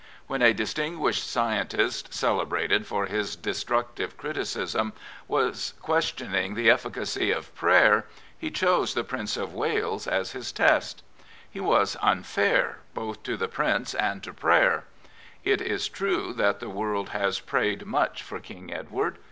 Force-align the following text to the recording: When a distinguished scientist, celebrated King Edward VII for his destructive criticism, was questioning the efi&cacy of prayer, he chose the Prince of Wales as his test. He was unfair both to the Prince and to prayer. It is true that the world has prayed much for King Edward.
When 0.25 0.41
a 0.41 0.51
distinguished 0.51 1.27
scientist, 1.29 2.11
celebrated 2.11 2.87
King 2.87 2.87
Edward 2.87 2.87
VII 2.87 2.89
for 2.89 3.05
his 3.15 3.35
destructive 3.35 4.17
criticism, 4.17 4.93
was 5.27 5.75
questioning 5.79 6.55
the 6.55 6.69
efi&cacy 6.69 7.31
of 7.31 7.53
prayer, 7.53 8.07
he 8.35 8.49
chose 8.49 8.95
the 8.95 9.03
Prince 9.03 9.37
of 9.37 9.53
Wales 9.53 10.07
as 10.07 10.31
his 10.31 10.51
test. 10.51 11.03
He 11.47 11.59
was 11.59 11.97
unfair 12.01 12.79
both 12.95 13.21
to 13.21 13.37
the 13.37 13.47
Prince 13.47 13.93
and 13.93 14.23
to 14.23 14.33
prayer. 14.33 14.85
It 15.43 15.61
is 15.61 15.87
true 15.87 16.33
that 16.33 16.59
the 16.61 16.69
world 16.71 17.09
has 17.09 17.39
prayed 17.39 17.85
much 17.85 18.23
for 18.23 18.39
King 18.39 18.73
Edward. 18.73 19.19